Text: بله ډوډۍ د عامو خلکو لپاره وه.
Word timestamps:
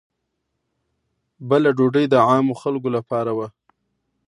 بله 1.49 1.69
ډوډۍ 1.77 2.05
د 2.09 2.15
عامو 2.27 2.53
خلکو 2.61 2.89
لپاره 2.97 3.31
وه. 3.37 3.47